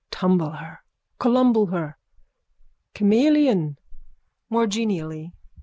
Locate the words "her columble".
0.53-1.67